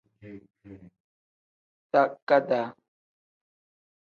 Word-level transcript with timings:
Takadaa. 1.91 2.67